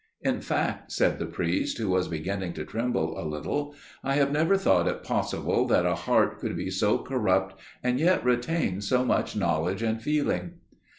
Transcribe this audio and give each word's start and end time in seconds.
In 0.23 0.41
fact," 0.41 0.91
said 0.91 1.19
the 1.19 1.27
priest, 1.27 1.77
who 1.77 1.87
was 1.87 2.07
beginning 2.07 2.53
to 2.53 2.65
tremble 2.65 3.21
a 3.21 3.21
little, 3.23 3.75
"I 4.03 4.15
have 4.15 4.31
never 4.31 4.57
thought 4.57 4.87
it 4.87 5.03
possible 5.03 5.67
that 5.67 5.85
a 5.85 5.93
heart 5.93 6.39
could 6.39 6.57
be 6.57 6.71
so 6.71 6.97
corrupt 6.97 7.61
and 7.83 7.99
yet 7.99 8.25
retain 8.25 8.81
so 8.81 9.05
much 9.05 9.35
knowledge 9.35 9.83
and 9.83 10.01
feeling. 10.01 10.53